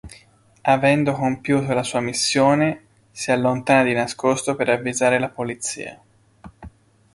Avendo 0.63 1.11
compiuto 1.13 1.75
la 1.75 1.83
sua 1.83 1.99
missione, 1.99 2.85
si 3.11 3.29
allontana 3.31 3.83
di 3.83 3.93
nascosto 3.93 4.55
per 4.55 4.67
avvisare 4.69 5.19
la 5.19 5.29
polizia. 5.29 6.01